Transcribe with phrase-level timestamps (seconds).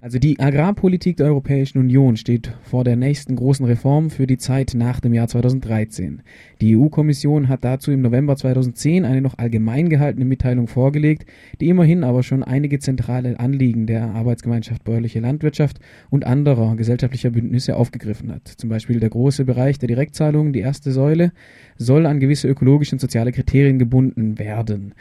[0.00, 4.74] Also die Agrarpolitik der Europäischen Union steht vor der nächsten großen Reform für die Zeit
[4.76, 6.22] nach dem Jahr 2013.
[6.60, 11.26] Die EU-Kommission hat dazu im November 2010 eine noch allgemein gehaltene Mitteilung vorgelegt,
[11.60, 15.80] die immerhin aber schon einige zentrale Anliegen der Arbeitsgemeinschaft bäuerliche Landwirtschaft
[16.10, 18.46] und anderer gesellschaftlicher Bündnisse aufgegriffen hat.
[18.46, 21.32] Zum Beispiel der große Bereich der Direktzahlungen, die erste Säule,
[21.76, 24.94] soll an gewisse ökologische und soziale Kriterien gebunden werden.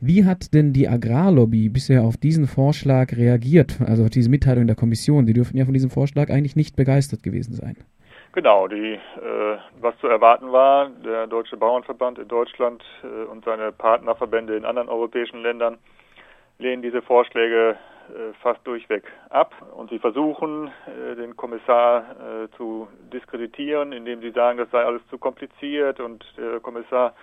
[0.00, 4.76] Wie hat denn die Agrarlobby bisher auf diesen Vorschlag reagiert, also auf diese Mitteilung der
[4.76, 5.26] Kommission?
[5.26, 7.76] Die dürfen ja von diesem Vorschlag eigentlich nicht begeistert gewesen sein.
[8.32, 8.98] Genau, die, äh,
[9.80, 14.88] was zu erwarten war, der Deutsche Bauernverband in Deutschland äh, und seine Partnerverbände in anderen
[14.88, 15.78] europäischen Ländern
[16.58, 17.76] lehnen diese Vorschläge
[18.08, 22.04] äh, fast durchweg ab und sie versuchen, äh, den Kommissar
[22.44, 27.14] äh, zu diskreditieren, indem sie sagen, das sei alles zu kompliziert und der Kommissar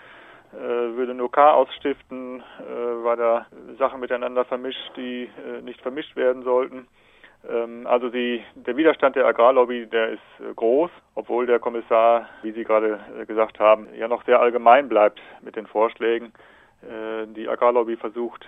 [0.52, 3.45] würde nur Chaos stiften, äh, weil er
[3.77, 6.88] Sachen miteinander vermischt, die äh, nicht vermischt werden sollten.
[7.48, 12.63] Ähm, also die, der Widerstand der Agrarlobby, der ist groß, obwohl der Kommissar, wie Sie
[12.63, 16.34] gerade gesagt haben, ja noch sehr allgemein bleibt mit den Vorschlägen.
[17.35, 18.46] Die Agrarlobby versucht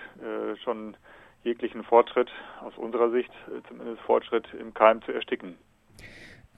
[0.62, 0.96] schon
[1.42, 3.32] jeglichen Fortschritt aus unserer Sicht,
[3.66, 5.58] zumindest Fortschritt im Keim zu ersticken.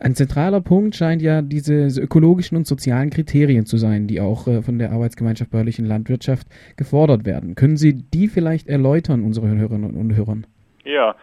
[0.02, 4.62] Ein zentraler Punkt scheint ja diese ökologischen und sozialen Kriterien zu sein, die auch äh,
[4.62, 6.46] von der Arbeitsgemeinschaft bäuerlichen Landwirtschaft
[6.78, 7.54] gefordert werden.
[7.54, 10.46] Können Sie die vielleicht erläutern, unsere Hörerinnen und Hörern?
[10.84, 11.16] Ja,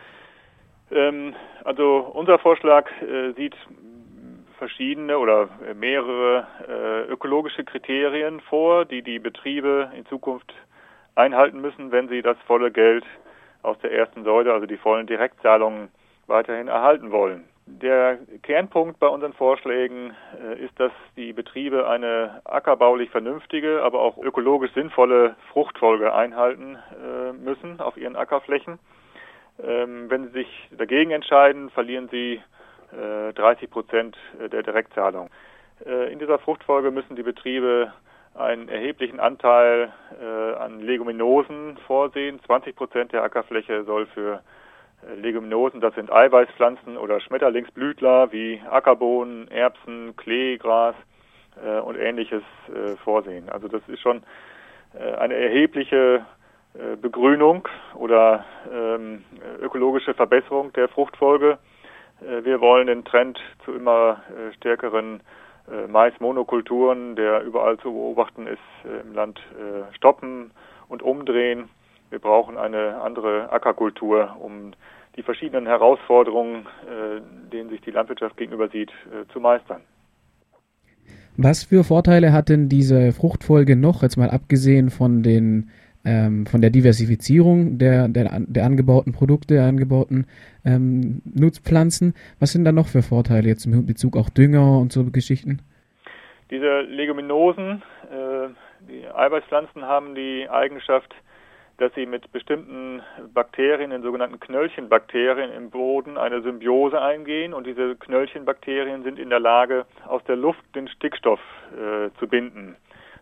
[0.92, 1.33] ähm,
[1.64, 3.55] also unser Vorschlag äh, sieht
[4.59, 10.53] verschiedene oder mehrere äh, ökologische Kriterien vor, die die Betriebe in Zukunft
[11.16, 13.05] einhalten müssen, wenn sie das volle Geld
[13.64, 15.89] aus der ersten Säule, also die vollen Direktzahlungen,
[16.28, 17.45] weiterhin erhalten wollen.
[17.69, 24.17] Der Kernpunkt bei unseren Vorschlägen äh, ist, dass die Betriebe eine ackerbaulich vernünftige, aber auch
[24.17, 28.79] ökologisch sinnvolle Fruchtfolge einhalten äh, müssen auf ihren Ackerflächen.
[29.61, 32.41] Ähm, wenn sie sich dagegen entscheiden, verlieren sie
[33.35, 35.29] 30 äh, Prozent der Direktzahlung.
[35.85, 37.93] In dieser Fruchtfolge müssen die Betriebe
[38.33, 39.93] einen erheblichen Anteil
[40.58, 42.39] an Leguminosen vorsehen.
[42.45, 44.42] 20 Prozent der Ackerfläche soll für
[45.15, 50.95] Leguminosen, das sind Eiweißpflanzen oder Schmetterlingsblütler wie Ackerbohnen, Erbsen, Kleegras
[51.63, 53.49] äh, und ähnliches äh, vorsehen.
[53.49, 54.23] Also das ist schon
[54.93, 56.25] äh, eine erhebliche
[56.73, 59.23] äh, Begrünung oder ähm,
[59.61, 61.57] ökologische Verbesserung der Fruchtfolge.
[62.21, 64.21] Äh, wir wollen den Trend zu immer
[64.57, 65.21] stärkeren
[65.89, 68.57] Mais-Monokulturen, der überall zu beobachten ist
[69.03, 69.41] im Land,
[69.91, 70.52] stoppen
[70.87, 71.67] und umdrehen.
[72.09, 74.71] Wir brauchen eine andere Ackerkultur, um
[75.15, 79.81] die verschiedenen Herausforderungen, äh, denen sich die Landwirtschaft gegenüber sieht, äh, zu meistern.
[81.35, 85.69] Was für Vorteile hat denn diese Fruchtfolge noch, jetzt mal abgesehen von den
[86.07, 90.25] ähm, von der Diversifizierung der, der, der angebauten Produkte, der angebauten
[90.63, 92.13] ähm, Nutzpflanzen?
[92.39, 95.61] Was sind da noch für Vorteile jetzt in Bezug auch Dünger und so Geschichten?
[96.49, 98.47] Diese Leguminosen, äh,
[98.89, 101.13] die Eiweißpflanzen haben die Eigenschaft,
[101.77, 103.02] dass sie mit bestimmten
[103.33, 109.39] Bakterien, den sogenannten Knöllchenbakterien im Boden eine Symbiose eingehen und diese Knöllchenbakterien sind in der
[109.39, 111.39] Lage, aus der Luft den Stickstoff
[111.73, 112.76] äh, zu binden.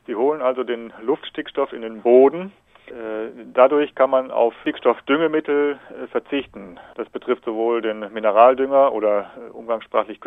[0.07, 2.51] Sie holen also den Luftstickstoff in den Boden.
[2.87, 6.79] Äh, dadurch kann man auf Stickstoffdüngemittel äh, verzichten.
[6.95, 10.19] Das betrifft sowohl den Mineraldünger oder äh, umgangssprachlich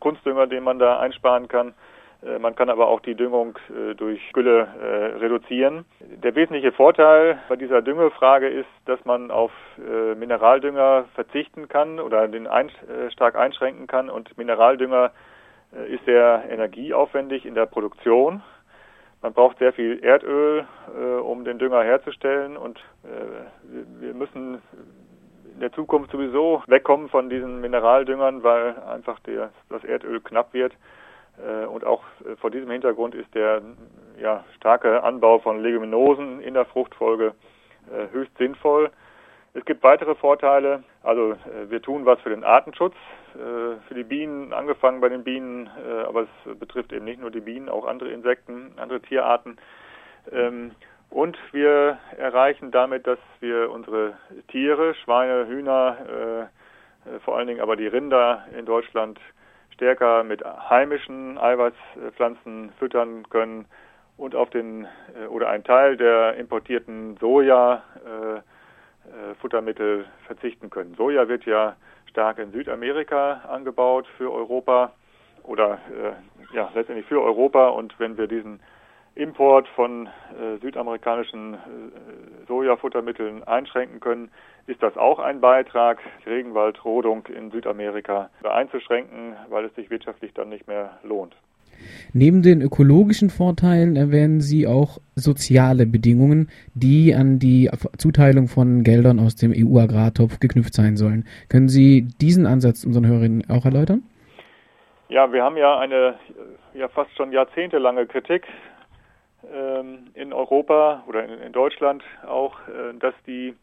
[0.00, 1.74] Kunstdünger, den man da einsparen kann,
[2.40, 3.58] man kann aber auch die Düngung
[3.98, 4.66] durch Gülle
[5.20, 5.84] reduzieren.
[6.22, 12.48] Der wesentliche Vorteil bei dieser Düngefrage ist, dass man auf Mineraldünger verzichten kann oder den
[13.12, 15.12] stark einschränken kann und Mineraldünger
[15.88, 18.42] ist sehr energieaufwendig in der Produktion.
[19.20, 20.66] Man braucht sehr viel Erdöl,
[21.22, 22.80] um den Dünger herzustellen und
[24.00, 24.62] wir müssen
[25.54, 29.20] in der Zukunft sowieso wegkommen von diesen Mineraldüngern, weil einfach
[29.68, 30.72] das Erdöl knapp wird.
[31.44, 33.62] Äh, und auch äh, vor diesem Hintergrund ist der
[34.18, 37.34] ja, starke Anbau von Leguminosen in der Fruchtfolge
[37.92, 38.90] äh, höchst sinnvoll.
[39.54, 40.82] Es gibt weitere Vorteile.
[41.02, 41.34] Also
[41.70, 42.94] wir tun was für den Artenschutz,
[43.32, 45.70] für die Bienen, angefangen bei den Bienen,
[46.06, 49.56] aber es betrifft eben nicht nur die Bienen, auch andere Insekten, andere Tierarten.
[50.30, 50.72] Ähm,
[51.08, 54.18] und wir erreichen damit, dass wir unsere
[54.48, 56.50] Tiere, Schweine, Hühner,
[57.24, 59.18] vor allen Dingen aber die Rinder in Deutschland
[59.76, 63.66] stärker mit heimischen Eiweißpflanzen füttern können
[64.16, 70.94] und auf den äh, oder einen Teil der importierten Soja äh, äh, Futtermittel verzichten können.
[70.94, 71.76] Soja wird ja
[72.08, 74.92] stark in Südamerika angebaut für Europa
[75.42, 78.60] oder äh, ja letztendlich für Europa und wenn wir diesen
[79.16, 81.56] Import von äh, südamerikanischen äh,
[82.46, 84.30] Sojafuttermitteln einschränken können,
[84.66, 90.50] ist das auch ein Beitrag, die Regenwaldrodung in Südamerika einzuschränken, weil es sich wirtschaftlich dann
[90.50, 91.34] nicht mehr lohnt.
[92.12, 99.18] Neben den ökologischen Vorteilen erwähnen Sie auch soziale Bedingungen, die an die Zuteilung von Geldern
[99.18, 101.24] aus dem EU-Agrartopf geknüpft sein sollen.
[101.48, 104.02] Können Sie diesen Ansatz unseren Hörerinnen auch erläutern?
[105.08, 106.14] Ja, wir haben ja eine
[106.74, 108.46] ja fast schon jahrzehntelange Kritik
[110.14, 113.54] in Europa oder in, Deutschland auch, äh, dass die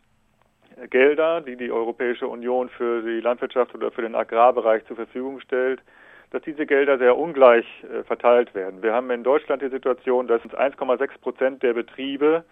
[0.89, 5.81] Gelder, die die Europäische Union für die Landwirtschaft oder für den Agrarbereich zur Verfügung stellt,
[6.31, 8.81] dass diese Gelder sehr ungleich äh, verteilt werden.
[8.81, 12.43] Wir haben in Deutschland die Situation, dass 1,6 Prozent der Betriebe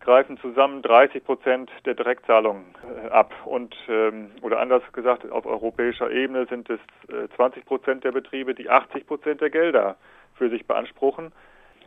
[0.00, 2.64] greifen zusammen 30 Prozent der Direktzahlungen
[3.04, 3.34] äh, ab.
[3.44, 8.54] Und ähm, oder anders gesagt, auf europäischer Ebene sind es äh, 20 Prozent der Betriebe,
[8.54, 9.96] die 80 Prozent der Gelder
[10.34, 11.32] für sich beanspruchen.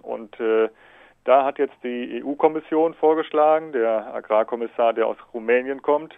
[0.02, 0.70] Und äh,
[1.24, 6.16] da hat jetzt die EU-Kommission vorgeschlagen, der Agrarkommissar, der aus Rumänien kommt,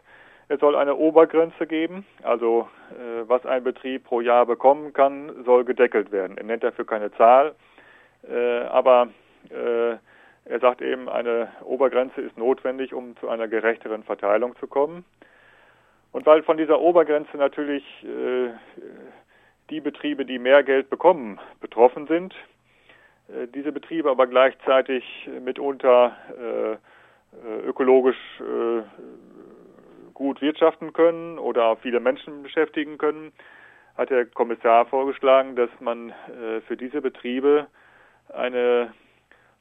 [0.50, 5.64] es soll eine Obergrenze geben, also äh, was ein Betrieb pro Jahr bekommen kann, soll
[5.64, 6.38] gedeckelt werden.
[6.38, 7.56] Er nennt dafür keine Zahl,
[8.30, 9.08] äh, aber
[9.50, 9.96] äh,
[10.46, 15.06] er sagt eben, eine Obergrenze ist notwendig, um zu einer gerechteren Verteilung zu kommen.
[16.12, 18.50] Und weil von dieser Obergrenze natürlich äh,
[19.70, 22.36] die Betriebe, die mehr Geld bekommen, betroffen sind,
[23.54, 25.04] diese Betriebe aber gleichzeitig
[25.42, 28.18] mitunter äh, ökologisch
[30.14, 33.32] gut wirtschaften können oder viele Menschen beschäftigen können,
[33.98, 37.68] hat der Kommissar vorgeschlagen, dass man äh, für diese Betriebe
[38.30, 38.94] eine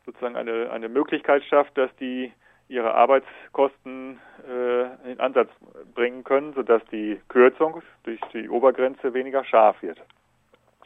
[0.07, 2.33] sozusagen eine, eine Möglichkeit schafft, dass die
[2.69, 5.51] ihre Arbeitskosten äh, in Ansatz
[5.95, 10.01] bringen können, sodass die Kürzung durch die Obergrenze weniger scharf wird.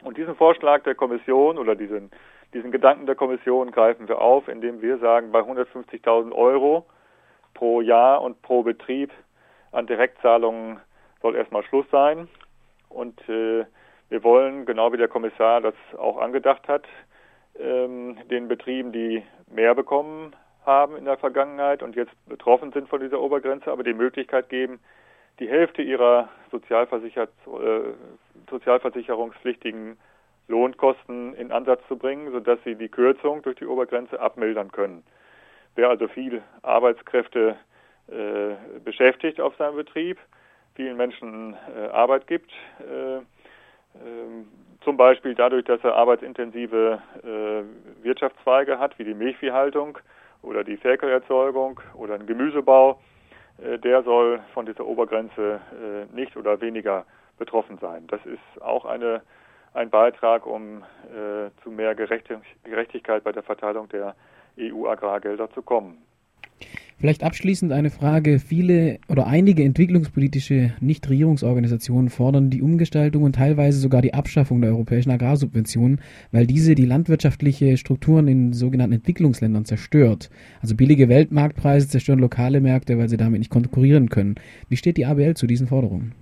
[0.03, 2.11] Und diesen Vorschlag der Kommission oder diesen,
[2.57, 6.87] diesen Gedanken der Kommission greifen wir auf, indem wir sagen, bei 150.000 Euro
[7.53, 9.11] pro Jahr und pro Betrieb
[9.71, 10.79] an Direktzahlungen
[11.21, 12.27] soll erstmal Schluss sein.
[12.89, 13.63] Und äh,
[14.09, 16.85] wir wollen, genau wie der Kommissar das auch angedacht hat,
[17.59, 23.01] ähm, den Betrieben, die mehr bekommen haben in der Vergangenheit und jetzt betroffen sind von
[23.01, 24.79] dieser Obergrenze, aber die Möglichkeit geben,
[25.39, 27.27] die Hälfte ihrer äh,
[28.49, 29.99] sozialversicherungspflichtigen
[30.47, 35.03] Lohnkosten in Ansatz zu bringen, sodass sie die Kürzung durch die Obergrenze abmildern können.
[35.75, 37.57] Wer also viel Arbeitskräfte
[38.07, 40.17] äh, beschäftigt auf seinem Betrieb,
[40.75, 44.47] vielen Menschen äh, Arbeit gibt, äh, ähm,
[44.81, 49.97] zum Beispiel dadurch, dass er arbeitsintensive äh, Wirtschaftszweige hat, wie die Milchviehhaltung
[50.41, 52.99] oder die Ferkelerzeugung oder ein Gemüsebau,
[53.61, 57.05] äh, der soll von dieser Obergrenze äh, nicht oder weniger
[57.37, 58.07] betroffen sein.
[58.07, 59.21] Das ist auch eine,
[59.77, 60.83] ein Beitrag, um
[61.63, 64.15] zu mehr Gerechtigkeit bei der Verteilung der
[64.59, 65.99] EU-Agrargelder zu kommen.
[66.99, 68.39] Vielleicht abschließend eine Frage.
[68.39, 75.11] Viele oder einige entwicklungspolitische Nichtregierungsorganisationen fordern die Umgestaltung und teilweise sogar die Abschaffung der europäischen
[75.11, 76.01] Agrarsubventionen,
[76.31, 80.31] weil diese die landwirtschaftliche Strukturen in sogenannten Entwicklungsländern zerstört.
[80.59, 84.33] Also billige Weltmarktpreise zerstören lokale Märkte, weil sie damit nicht konkurrieren können.
[84.67, 86.15] Wie steht die ABL zu diesen Forderungen?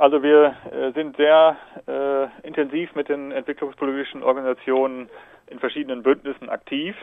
[0.00, 5.10] Also wir äh, sind sehr äh, intensiv mit den entwicklungspolitischen Organisationen
[5.48, 6.96] in verschiedenen Bündnissen aktiv.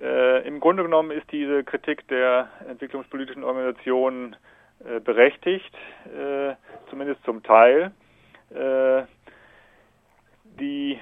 [0.00, 4.34] Äh, Im Grunde genommen ist diese Kritik der entwicklungspolitischen Organisationen
[4.84, 5.72] äh, berechtigt,
[6.06, 6.56] äh,
[6.90, 7.92] zumindest zum Teil.
[10.60, 10.98] Die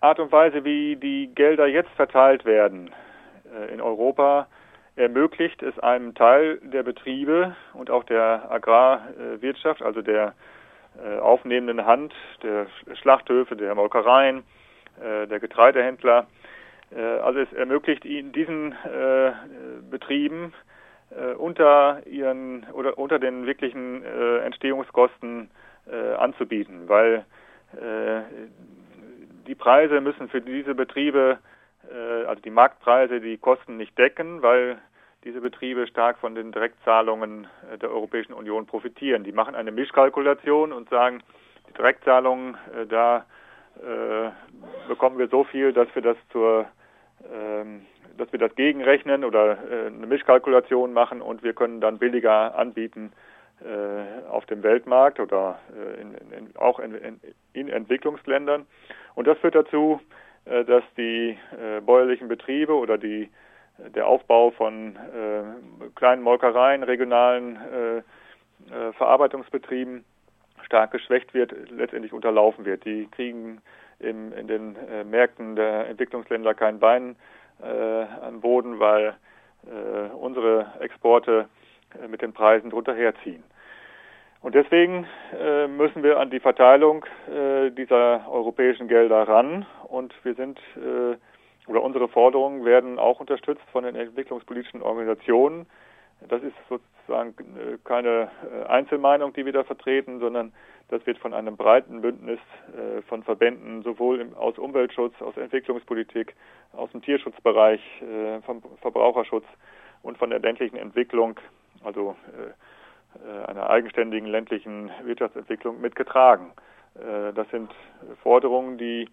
[0.00, 2.92] Art und Weise, wie die Gelder jetzt verteilt werden
[3.72, 4.46] in Europa,
[4.98, 10.34] ermöglicht es einem Teil der Betriebe und auch der Agrarwirtschaft, also der
[11.02, 12.66] äh, aufnehmenden Hand, der
[13.00, 14.42] Schlachthöfe, der Molkereien,
[15.00, 16.26] der Getreidehändler,
[16.94, 19.32] äh, also es ermöglicht ihnen diesen äh,
[19.90, 20.52] Betrieben
[21.10, 25.50] äh, unter ihren oder unter den wirklichen äh, Entstehungskosten
[25.90, 27.24] äh, anzubieten, weil
[27.72, 28.22] äh,
[29.46, 31.38] die Preise müssen für diese Betriebe,
[32.26, 34.76] also die Marktpreise, die Kosten nicht decken, weil
[35.24, 37.46] diese Betriebe stark von den Direktzahlungen
[37.80, 39.24] der Europäischen Union profitieren.
[39.24, 41.22] Die machen eine Mischkalkulation und sagen,
[41.68, 42.56] die Direktzahlungen,
[42.88, 43.26] da
[44.88, 46.66] bekommen wir so viel, dass wir das zur
[47.32, 47.82] ähm,
[48.16, 53.12] dass wir das gegenrechnen oder äh, eine Mischkalkulation machen und wir können dann billiger anbieten
[53.60, 57.20] äh, auf dem Weltmarkt oder äh, in, in, auch in,
[57.52, 58.66] in, Entwicklungsländern.
[59.14, 60.00] Und das führt dazu,
[60.44, 61.36] dass die
[61.84, 63.28] bäuerlichen Betriebe oder die,
[63.94, 64.96] der Aufbau von
[65.94, 67.58] kleinen Molkereien, regionalen
[68.96, 70.04] Verarbeitungsbetrieben
[70.68, 72.84] stark geschwächt wird, letztendlich unterlaufen wird.
[72.84, 73.60] Die kriegen
[73.98, 77.16] im, in den äh, Märkten der Entwicklungsländer kein Bein
[77.62, 79.14] äh, am Boden, weil
[79.66, 81.48] äh, unsere Exporte
[82.00, 83.42] äh, mit den Preisen drunter herziehen.
[84.40, 85.06] Und deswegen
[85.36, 91.16] äh, müssen wir an die Verteilung äh, dieser europäischen Gelder ran und wir sind äh,
[91.68, 95.66] oder unsere Forderungen werden auch unterstützt von den entwicklungspolitischen Organisationen.
[96.26, 100.52] Das ist sozusagen äh, keine äh, Einzelmeinung, die wir da vertreten, sondern
[100.88, 102.40] das wird von einem breiten Bündnis
[102.74, 106.34] äh, von Verbänden sowohl aus Umweltschutz, aus Entwicklungspolitik,
[106.72, 107.80] aus dem Tierschutzbereich,
[108.44, 109.44] vom Verbraucherschutz
[110.02, 111.38] und von der ländlichen Entwicklung,
[111.82, 112.14] also
[113.46, 116.52] einer eigenständigen ländlichen Wirtschaftsentwicklung mitgetragen.
[116.94, 117.74] Das sind
[118.22, 119.08] Forderungen, die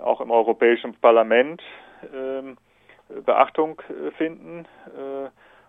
[0.00, 1.62] auch im Europäischen Parlament
[2.14, 2.56] ähm,
[3.24, 3.82] Beachtung
[4.16, 4.66] finden.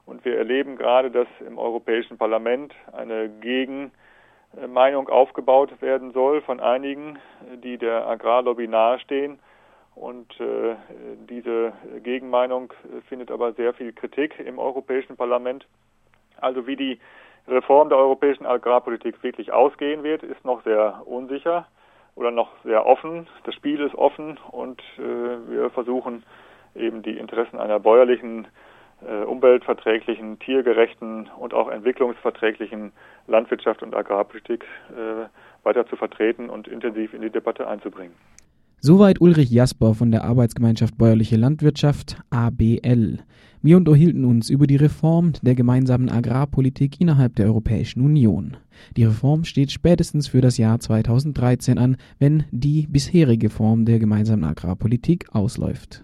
[0.05, 7.19] Und wir erleben gerade, dass im Europäischen Parlament eine Gegenmeinung aufgebaut werden soll von einigen,
[7.63, 9.39] die der Agrarlobby nahestehen.
[9.95, 10.75] Und äh,
[11.29, 12.73] diese Gegenmeinung
[13.07, 15.65] findet aber sehr viel Kritik im Europäischen Parlament.
[16.37, 16.99] Also wie die
[17.47, 21.67] Reform der europäischen Agrarpolitik wirklich ausgehen wird, ist noch sehr unsicher
[22.15, 23.27] oder noch sehr offen.
[23.43, 25.01] Das Spiel ist offen und äh,
[25.49, 26.23] wir versuchen
[26.75, 28.47] eben die Interessen einer bäuerlichen
[29.05, 32.91] äh, umweltverträglichen, tiergerechten und auch entwicklungsverträglichen
[33.27, 35.27] Landwirtschaft und Agrarpolitik äh,
[35.63, 38.15] weiter zu vertreten und intensiv in die Debatte einzubringen.
[38.85, 43.19] Soweit Ulrich Jasper von der Arbeitsgemeinschaft Bäuerliche Landwirtschaft ABL.
[43.61, 48.57] Wir unterhielten uns über die Reform der gemeinsamen Agrarpolitik innerhalb der Europäischen Union.
[48.97, 54.43] Die Reform steht spätestens für das Jahr 2013 an, wenn die bisherige Form der gemeinsamen
[54.43, 56.03] Agrarpolitik ausläuft.